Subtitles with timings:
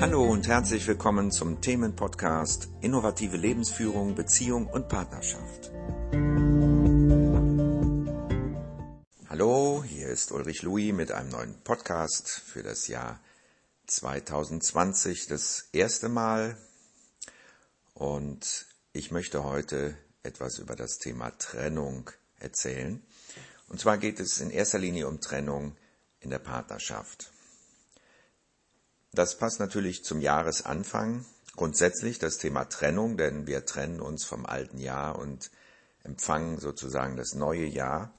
[0.00, 5.70] Hallo und herzlich willkommen zum Themenpodcast Innovative Lebensführung, Beziehung und Partnerschaft.
[9.28, 13.20] Hallo, hier ist Ulrich Louis mit einem neuen Podcast für das Jahr
[13.88, 16.56] 2020, das erste Mal.
[17.92, 18.64] Und
[18.94, 23.02] ich möchte heute etwas über das Thema Trennung erzählen.
[23.68, 25.76] Und zwar geht es in erster Linie um Trennung
[26.20, 27.30] in der Partnerschaft.
[29.12, 31.24] Das passt natürlich zum Jahresanfang.
[31.56, 35.50] Grundsätzlich das Thema Trennung, denn wir trennen uns vom alten Jahr und
[36.04, 38.14] empfangen sozusagen das neue Jahr.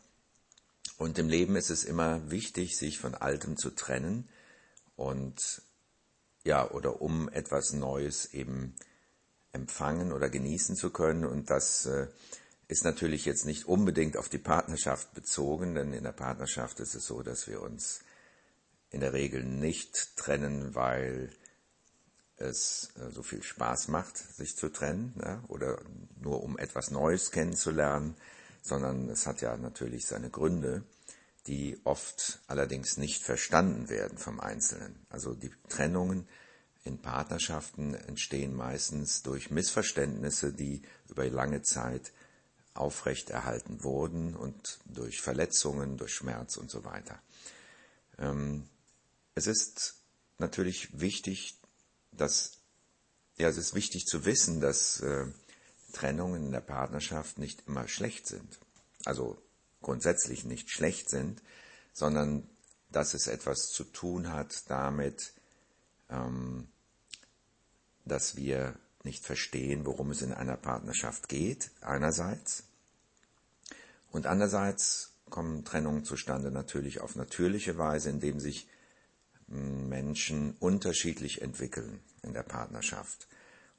[0.98, 4.30] Und im Leben ist es immer wichtig, sich von Altem zu trennen
[4.96, 5.64] und
[6.44, 8.76] ja, oder um etwas Neues eben
[9.52, 11.26] empfangen oder genießen zu können.
[11.26, 12.08] Und das äh,
[12.68, 17.06] ist natürlich jetzt nicht unbedingt auf die Partnerschaft bezogen, denn in der Partnerschaft ist es
[17.06, 18.02] so, dass wir uns
[18.92, 21.32] in der Regel nicht trennen, weil
[22.38, 25.80] es äh, so viel Spaß macht, sich zu trennen, ja, oder
[26.20, 28.16] nur um etwas Neues kennenzulernen,
[28.62, 30.84] sondern es hat ja natürlich seine Gründe,
[31.48, 35.06] die oft allerdings nicht verstanden werden vom Einzelnen.
[35.10, 36.28] Also die Trennungen
[36.84, 42.12] in Partnerschaften entstehen meistens durch Missverständnisse, die über lange Zeit
[42.74, 47.20] aufrechterhalten wurden und durch Verletzungen, durch Schmerz und so weiter.
[48.18, 48.68] Ähm,
[49.36, 49.96] es ist
[50.38, 51.60] natürlich wichtig,
[52.12, 52.60] dass,
[53.38, 55.28] ja, es ist wichtig zu wissen, dass äh,
[55.94, 58.60] Trennungen in der Partnerschaft nicht immer schlecht sind.
[59.06, 59.42] Also
[59.82, 61.42] grundsätzlich nicht schlecht sind,
[61.94, 62.50] sondern
[62.90, 65.34] dass es etwas zu tun hat damit,
[66.10, 66.68] ähm,
[68.06, 72.64] dass wir nicht verstehen, worum es in einer Partnerschaft geht, einerseits.
[74.12, 78.68] Und andererseits kommen Trennungen zustande natürlich auf natürliche Weise, indem sich
[79.52, 83.28] Menschen unterschiedlich entwickeln in der Partnerschaft.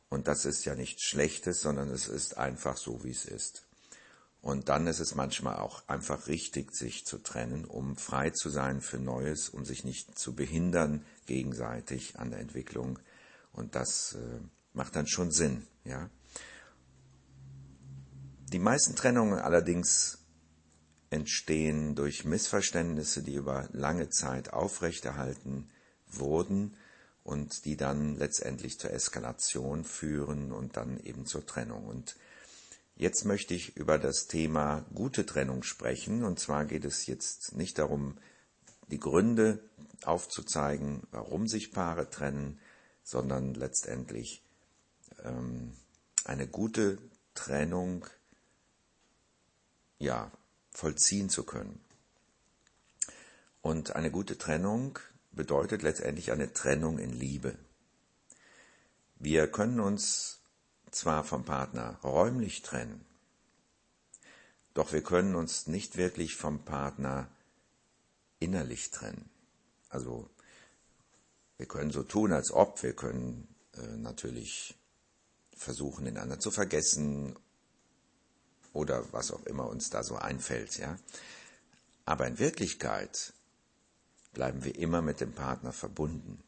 [0.08, 3.66] Und das ist ja nichts Schlechtes, sondern es ist einfach so, wie es ist.
[4.42, 8.80] Und dann ist es manchmal auch einfach richtig, sich zu trennen, um frei zu sein
[8.80, 12.98] für Neues, um sich nicht zu behindern gegenseitig an der Entwicklung.
[13.52, 14.40] Und das äh,
[14.72, 16.10] macht dann schon Sinn, ja.
[18.52, 20.21] Die meisten Trennungen allerdings
[21.12, 25.70] entstehen durch Missverständnisse, die über lange Zeit aufrechterhalten
[26.08, 26.76] wurden
[27.22, 31.86] und die dann letztendlich zur Eskalation führen und dann eben zur Trennung.
[31.86, 32.16] Und
[32.96, 36.24] jetzt möchte ich über das Thema gute Trennung sprechen.
[36.24, 38.18] Und zwar geht es jetzt nicht darum,
[38.90, 39.62] die Gründe
[40.04, 42.58] aufzuzeigen, warum sich Paare trennen,
[43.04, 44.42] sondern letztendlich
[45.22, 45.72] ähm,
[46.24, 46.98] eine gute
[47.34, 48.06] Trennung
[49.98, 50.32] ja,
[50.72, 51.80] vollziehen zu können.
[53.60, 54.98] Und eine gute Trennung
[55.30, 57.56] bedeutet letztendlich eine Trennung in Liebe.
[59.16, 60.40] Wir können uns
[60.90, 63.04] zwar vom Partner räumlich trennen,
[64.74, 67.28] doch wir können uns nicht wirklich vom Partner
[68.40, 69.30] innerlich trennen.
[69.88, 70.28] Also
[71.56, 74.76] wir können so tun, als ob, wir können äh, natürlich
[75.56, 77.36] versuchen, den anderen zu vergessen
[78.72, 80.98] oder was auch immer uns da so einfällt, ja.
[82.04, 83.32] Aber in Wirklichkeit
[84.32, 86.42] bleiben wir immer mit dem Partner verbunden.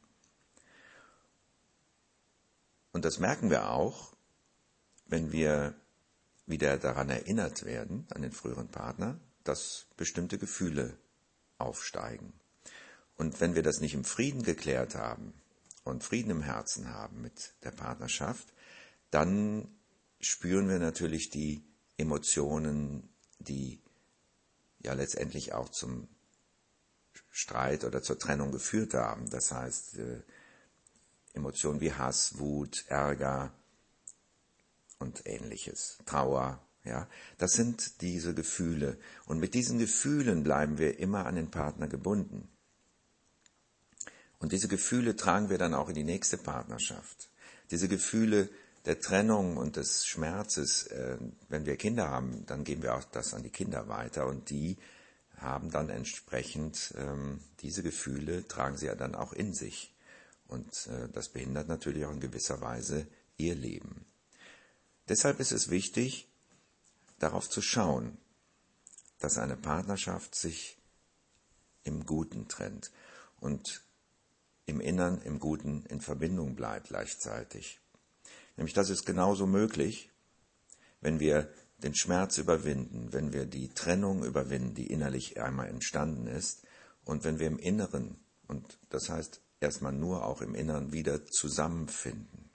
[2.92, 4.14] Und das merken wir auch,
[5.06, 5.74] wenn wir
[6.46, 10.96] wieder daran erinnert werden, an den früheren Partner, dass bestimmte Gefühle
[11.58, 12.32] aufsteigen.
[13.16, 15.34] Und wenn wir das nicht im Frieden geklärt haben
[15.84, 18.52] und Frieden im Herzen haben mit der Partnerschaft,
[19.10, 19.68] dann
[20.20, 21.64] spüren wir natürlich die
[21.96, 23.80] Emotionen, die
[24.80, 26.08] ja letztendlich auch zum
[27.30, 29.30] Streit oder zur Trennung geführt haben.
[29.30, 30.22] Das heißt, äh,
[31.32, 33.52] Emotionen wie Hass, Wut, Ärger
[34.98, 38.98] und ähnliches, Trauer, ja, das sind diese Gefühle.
[39.24, 42.48] Und mit diesen Gefühlen bleiben wir immer an den Partner gebunden.
[44.38, 47.30] Und diese Gefühle tragen wir dann auch in die nächste Partnerschaft.
[47.70, 48.50] Diese Gefühle
[48.84, 51.16] der Trennung und des Schmerzes, äh,
[51.48, 54.76] wenn wir Kinder haben, dann geben wir auch das an die Kinder weiter und die
[55.36, 59.94] haben dann entsprechend ähm, diese Gefühle, tragen sie ja dann auch in sich.
[60.46, 64.04] Und äh, das behindert natürlich auch in gewisser Weise ihr Leben.
[65.08, 66.28] Deshalb ist es wichtig,
[67.18, 68.16] darauf zu schauen,
[69.18, 70.78] dass eine Partnerschaft sich
[71.82, 72.90] im Guten trennt
[73.40, 73.82] und
[74.66, 77.80] im Innern, im Guten in Verbindung bleibt gleichzeitig.
[78.56, 80.10] Nämlich das ist genauso möglich,
[81.00, 86.64] wenn wir den Schmerz überwinden, wenn wir die Trennung überwinden, die innerlich einmal entstanden ist,
[87.04, 88.16] und wenn wir im Inneren,
[88.46, 92.50] und das heißt erstmal nur auch im Inneren wieder zusammenfinden.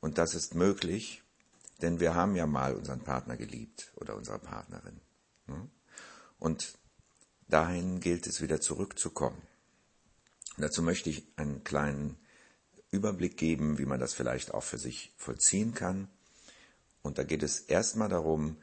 [0.00, 1.22] Und das ist möglich,
[1.82, 5.00] denn wir haben ja mal unseren Partner geliebt oder unsere Partnerin.
[5.46, 5.68] Ne?
[6.38, 6.78] Und
[7.48, 9.42] dahin gilt es wieder zurückzukommen.
[10.56, 12.16] Dazu möchte ich einen kleinen
[12.94, 16.08] Überblick geben, wie man das vielleicht auch für sich vollziehen kann.
[17.02, 18.56] Und da geht es erstmal darum,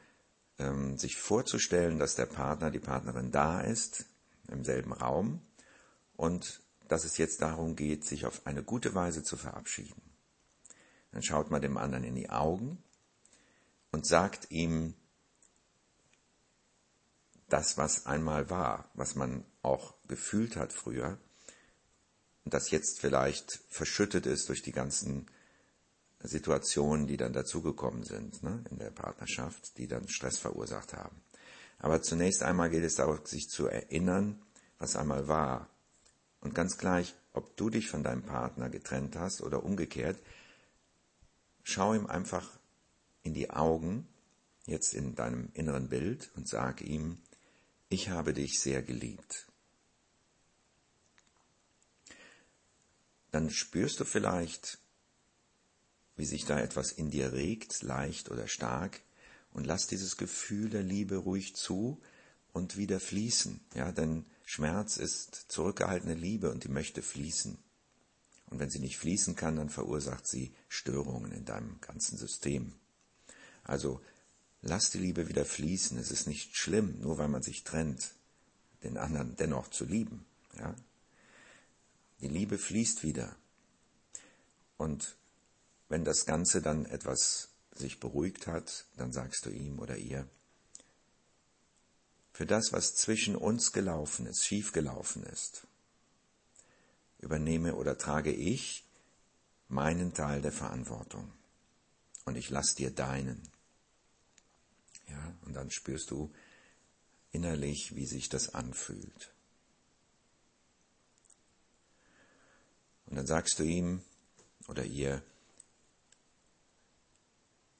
[0.58, 4.06] ähm, sich vorzustellen, dass der Partner, die Partnerin da ist,
[4.48, 5.40] im selben Raum
[6.16, 10.02] und dass es jetzt darum geht, sich auf eine gute Weise zu verabschieden.
[11.12, 12.82] Dann schaut man dem anderen in die Augen
[13.92, 14.94] und sagt ihm
[17.48, 21.18] das, was einmal war, was man auch gefühlt hat früher
[22.44, 25.26] das jetzt vielleicht verschüttet ist durch die ganzen
[26.20, 31.20] Situationen, die dann dazugekommen sind ne, in der Partnerschaft, die dann Stress verursacht haben.
[31.78, 34.40] Aber zunächst einmal geht es darum, sich zu erinnern,
[34.78, 35.68] was einmal war.
[36.40, 40.18] Und ganz gleich, ob du dich von deinem Partner getrennt hast oder umgekehrt,
[41.62, 42.48] schau ihm einfach
[43.22, 44.08] in die Augen,
[44.66, 47.18] jetzt in deinem inneren Bild, und sag ihm,
[47.88, 49.46] ich habe dich sehr geliebt.
[53.32, 54.78] Dann spürst du vielleicht,
[56.16, 59.00] wie sich da etwas in dir regt, leicht oder stark,
[59.52, 62.00] und lass dieses Gefühl der Liebe ruhig zu
[62.52, 63.60] und wieder fließen.
[63.74, 67.58] Ja, denn Schmerz ist zurückgehaltene Liebe und die möchte fließen.
[68.46, 72.74] Und wenn sie nicht fließen kann, dann verursacht sie Störungen in deinem ganzen System.
[73.64, 74.02] Also
[74.60, 75.98] lass die Liebe wieder fließen.
[75.98, 78.12] Es ist nicht schlimm, nur weil man sich trennt,
[78.82, 80.26] den anderen dennoch zu lieben.
[80.58, 80.74] Ja?
[82.22, 83.36] Die Liebe fließt wieder.
[84.78, 85.16] Und
[85.88, 90.28] wenn das Ganze dann etwas sich beruhigt hat, dann sagst du ihm oder ihr,
[92.32, 95.66] für das, was zwischen uns gelaufen ist, schiefgelaufen ist,
[97.18, 98.86] übernehme oder trage ich
[99.68, 101.30] meinen Teil der Verantwortung
[102.24, 103.42] und ich lass dir deinen.
[105.08, 106.32] Ja, und dann spürst du
[107.32, 109.31] innerlich, wie sich das anfühlt.
[113.12, 114.00] Und dann sagst du ihm
[114.68, 115.22] oder ihr,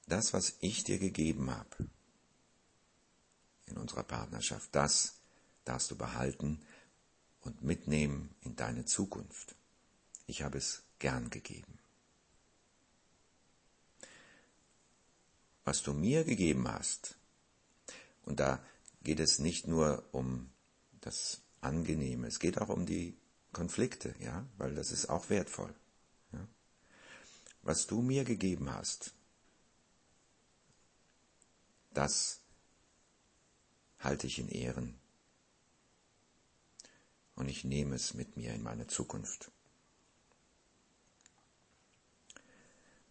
[0.05, 1.89] das, was ich dir gegeben habe
[3.65, 5.15] in unserer Partnerschaft, das
[5.65, 6.61] darfst du behalten
[7.41, 9.55] und mitnehmen in deine Zukunft.
[10.27, 11.79] Ich habe es gern gegeben.
[15.63, 17.17] Was du mir gegeben hast,
[18.21, 18.63] und da
[19.01, 20.51] geht es nicht nur um
[21.01, 23.17] das Angenehme, es geht auch um die
[23.53, 25.73] Konflikte, ja, weil das ist auch wertvoll.
[26.31, 26.47] Ja.
[27.61, 29.13] Was du mir gegeben hast,
[31.93, 32.41] das
[33.99, 34.99] halte ich in Ehren.
[37.35, 39.51] Und ich nehme es mit mir in meine Zukunft.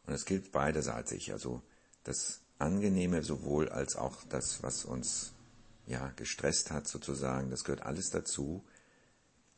[0.05, 1.63] Und es gilt beiderseitig, also
[2.05, 5.33] das Angenehme sowohl als auch das, was uns
[5.87, 8.65] ja gestresst hat sozusagen, das gehört alles dazu.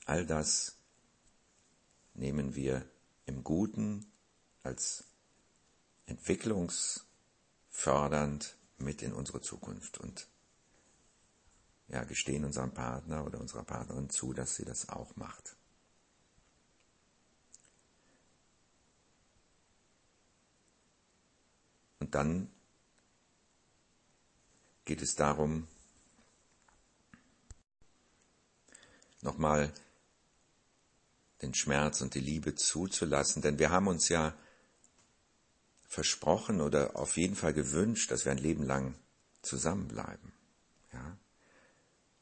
[0.05, 0.77] All das
[2.15, 2.89] nehmen wir
[3.27, 4.07] im Guten
[4.63, 5.05] als
[6.07, 10.29] entwicklungsfördernd mit in unsere Zukunft und
[11.89, 15.57] ja, gestehen unserem Partner oder unserer Partnerin zu, dass sie das auch macht.
[21.99, 22.51] Und dann
[24.85, 25.67] geht es darum,
[29.23, 29.73] nochmal
[31.43, 34.35] den Schmerz und die Liebe zuzulassen, denn wir haben uns ja
[35.87, 38.95] versprochen oder auf jeden Fall gewünscht, dass wir ein Leben lang
[39.43, 40.33] zusammenbleiben.
[40.93, 41.17] Ja?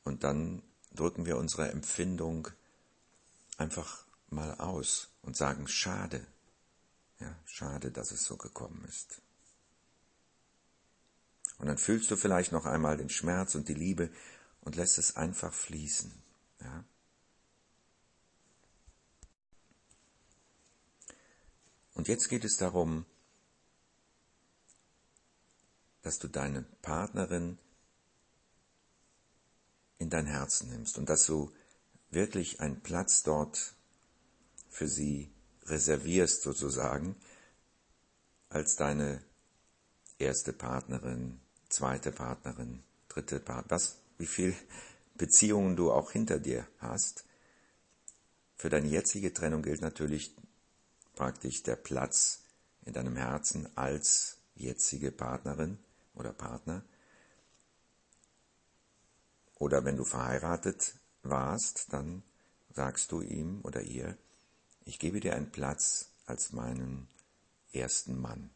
[0.05, 2.49] Und dann drücken wir unsere Empfindung
[3.57, 6.27] einfach mal aus und sagen, schade,
[7.21, 9.23] ja, schade, dass es so gekommen ist.
[11.59, 14.11] Und dann fühlst du vielleicht noch einmal den Schmerz und die Liebe
[14.63, 16.13] und lässt es einfach fließen.
[16.61, 16.85] Ja?
[22.03, 23.07] Und jetzt geht es darum,
[26.03, 27.59] dass du deine Partnerin
[29.99, 31.53] in dein Herzen nimmst und dass du
[32.11, 33.77] wirklich einen Platz dort
[34.69, 35.31] für sie
[35.67, 37.15] reservierst sozusagen
[38.49, 39.23] als deine
[40.19, 44.57] erste Partnerin, zweite Partnerin, dritte Partnerin, was, wie viel
[45.15, 47.25] Beziehungen du auch hinter dir hast.
[48.57, 50.35] Für deine jetzige Trennung gilt natürlich
[51.15, 52.43] praktisch der Platz
[52.85, 55.79] in deinem Herzen als jetzige Partnerin
[56.15, 56.85] oder Partner.
[59.57, 62.23] Oder wenn du verheiratet warst, dann
[62.71, 64.17] sagst du ihm oder ihr,
[64.85, 67.09] ich gebe dir einen Platz als meinen
[67.73, 68.51] ersten Mann.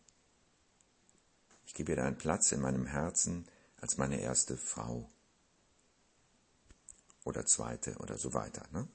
[1.66, 3.46] Ich gebe dir einen Platz in meinem Herzen
[3.80, 5.08] als meine erste Frau
[7.24, 8.66] oder zweite oder so weiter.
[8.72, 8.88] Ne?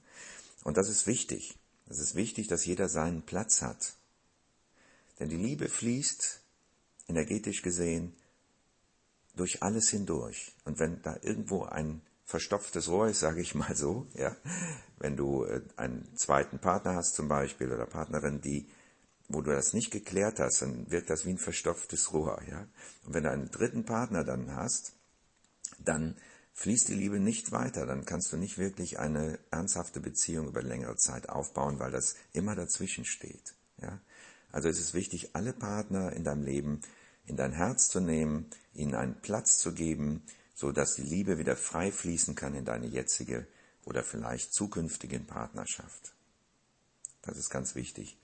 [0.64, 1.58] Und das ist wichtig.
[1.92, 3.96] Es ist wichtig, dass jeder seinen Platz hat.
[5.20, 6.40] Denn die Liebe fließt,
[7.06, 8.14] energetisch gesehen,
[9.36, 10.54] durch alles hindurch.
[10.64, 14.34] Und wenn da irgendwo ein verstopftes Rohr ist, sage ich mal so, ja,
[15.00, 18.66] wenn du äh, einen zweiten Partner hast zum Beispiel oder Partnerin, die,
[19.28, 22.66] wo du das nicht geklärt hast, dann wirkt das wie ein verstopftes Rohr, ja.
[23.04, 24.94] Und wenn du einen dritten Partner dann hast,
[25.78, 26.16] dann
[26.54, 30.96] fließt die Liebe nicht weiter, dann kannst du nicht wirklich eine ernsthafte Beziehung über längere
[30.96, 33.54] Zeit aufbauen, weil das immer dazwischen steht.
[33.80, 34.00] Ja?
[34.50, 36.82] Also es ist wichtig, alle Partner in deinem Leben
[37.26, 40.22] in dein Herz zu nehmen, ihnen einen Platz zu geben,
[40.54, 43.46] so dass die Liebe wieder frei fließen kann in deine jetzige
[43.84, 46.14] oder vielleicht zukünftige Partnerschaft.
[47.22, 48.18] Das ist ganz wichtig.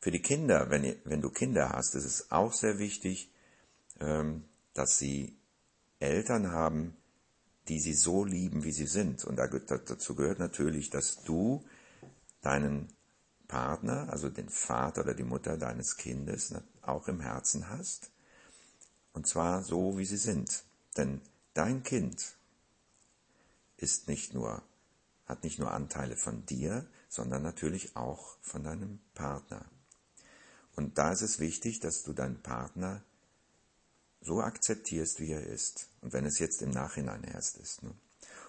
[0.00, 3.30] Für die Kinder, wenn, wenn du Kinder hast, ist es auch sehr wichtig,
[4.00, 5.36] ähm, dass sie
[5.98, 6.96] Eltern haben,
[7.68, 9.24] die sie so lieben, wie sie sind.
[9.24, 11.64] Und dazu gehört natürlich, dass du
[12.42, 12.92] deinen
[13.48, 18.10] Partner, also den Vater oder die Mutter deines Kindes, auch im Herzen hast.
[19.12, 20.64] Und zwar so, wie sie sind.
[20.96, 21.20] Denn
[21.54, 22.36] dein Kind
[23.76, 24.62] ist nicht nur,
[25.26, 29.64] hat nicht nur Anteile von dir, sondern natürlich auch von deinem Partner.
[30.76, 33.02] Und da ist es wichtig, dass du deinen Partner
[34.24, 35.88] so akzeptierst, wie er ist.
[36.00, 37.82] Und wenn es jetzt im Nachhinein erst ist.
[37.82, 37.94] Ne?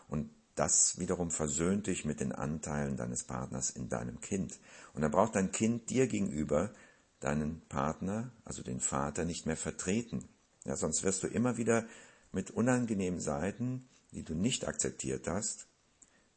[0.07, 4.57] Und das wiederum versöhnt dich mit den Anteilen deines Partners in deinem Kind.
[4.93, 6.73] Und dann braucht dein Kind dir gegenüber
[7.19, 10.27] deinen Partner, also den Vater, nicht mehr vertreten.
[10.63, 11.85] Ja, sonst wirst du immer wieder
[12.31, 15.67] mit unangenehmen Seiten, die du nicht akzeptiert hast,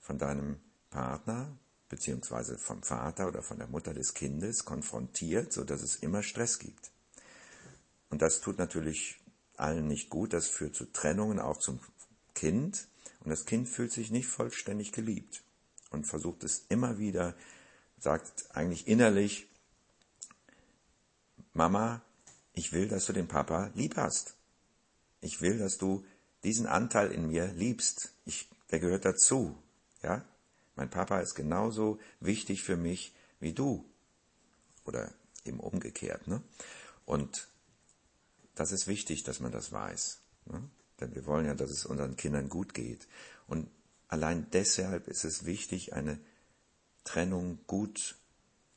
[0.00, 0.58] von deinem
[0.90, 1.56] Partner
[1.88, 6.58] beziehungsweise vom Vater oder von der Mutter des Kindes konfrontiert, so dass es immer Stress
[6.58, 6.90] gibt.
[8.10, 9.17] Und das tut natürlich
[9.58, 10.32] allen nicht gut.
[10.32, 11.80] Das führt zu Trennungen, auch zum
[12.34, 12.88] Kind.
[13.20, 15.42] Und das Kind fühlt sich nicht vollständig geliebt
[15.90, 17.34] und versucht es immer wieder,
[17.98, 19.48] sagt eigentlich innerlich,
[21.52, 22.02] Mama,
[22.52, 24.36] ich will, dass du den Papa lieb hast.
[25.20, 26.04] Ich will, dass du
[26.44, 28.12] diesen Anteil in mir liebst.
[28.24, 29.56] Ich, der gehört dazu.
[30.02, 30.24] Ja?
[30.76, 33.84] Mein Papa ist genauso wichtig für mich wie du.
[34.84, 35.12] Oder
[35.44, 36.28] eben umgekehrt.
[36.28, 36.42] Ne?
[37.04, 37.48] Und
[38.58, 40.18] das ist wichtig, dass man das weiß.
[40.46, 40.68] Ne?
[41.00, 43.06] Denn wir wollen ja, dass es unseren Kindern gut geht.
[43.46, 43.70] Und
[44.08, 46.18] allein deshalb ist es wichtig, eine
[47.04, 48.16] Trennung gut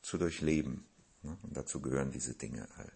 [0.00, 0.84] zu durchleben.
[1.22, 1.36] Ne?
[1.42, 2.92] Und dazu gehören diese Dinge halt.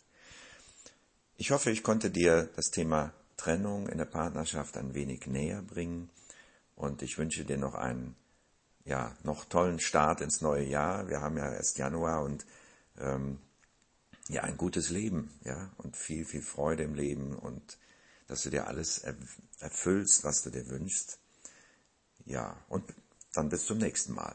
[1.37, 6.09] Ich hoffe, ich konnte dir das Thema Trennung in der Partnerschaft ein wenig näher bringen.
[6.77, 8.15] Und ich wünsche dir noch einen,
[8.85, 11.09] ja, noch tollen Start ins neue Jahr.
[11.09, 12.47] Wir haben ja erst Januar und
[12.99, 13.39] ähm,
[14.29, 17.79] ja, ein gutes Leben, ja, und viel, viel Freude im Leben und
[18.27, 19.05] dass du dir alles
[19.61, 21.19] erfüllst, was du dir wünschst.
[22.25, 22.85] Ja, und
[23.35, 24.35] dann bis zum nächsten Mal.